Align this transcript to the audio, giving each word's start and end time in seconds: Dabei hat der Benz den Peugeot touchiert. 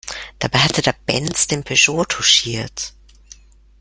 Dabei 0.39 0.57
hat 0.57 0.83
der 0.83 0.95
Benz 1.05 1.45
den 1.45 1.63
Peugeot 1.63 2.05
touchiert. 2.05 2.93